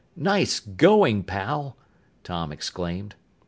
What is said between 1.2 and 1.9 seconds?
pal!"